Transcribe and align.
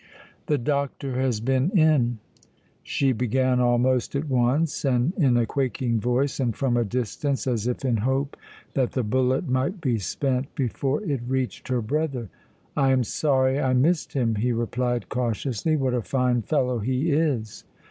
"The 0.47 0.57
doctor 0.57 1.19
has 1.19 1.39
been 1.39 1.69
in." 1.77 2.17
She 2.81 3.11
began 3.11 3.59
almost 3.59 4.15
at 4.15 4.27
once, 4.27 4.83
and 4.83 5.13
in 5.15 5.37
a 5.37 5.45
quaking 5.45 5.99
voice 5.99 6.39
and 6.39 6.55
from 6.55 6.75
a 6.75 6.83
distance, 6.83 7.45
as 7.45 7.67
if 7.67 7.85
in 7.85 7.97
hope 7.97 8.35
that 8.73 8.93
the 8.93 9.03
bullet 9.03 9.47
might 9.47 9.79
be 9.79 9.99
spent 9.99 10.55
before 10.55 11.03
it 11.03 11.21
reached 11.27 11.67
her 11.67 11.83
brother. 11.83 12.29
"I 12.75 12.91
am 12.91 13.03
sorry 13.03 13.59
I 13.59 13.73
missed 13.73 14.13
him," 14.13 14.37
he 14.37 14.51
replied 14.51 15.07
cautiously. 15.07 15.75
"What 15.75 15.93
a 15.93 16.01
fine 16.01 16.41
fellow 16.41 16.79
he 16.79 17.11
is!" 17.11 17.63